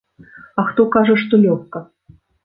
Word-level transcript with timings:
А 0.61 0.63
хто 0.69 0.85
кажа, 0.95 1.17
што 1.23 1.39
лёгка? 1.43 1.83